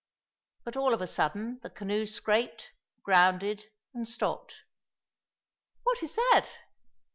[0.63, 2.71] But all of a sudden the canoe scraped,
[3.03, 4.61] grounded, and stopped.
[5.83, 6.47] "What is that?"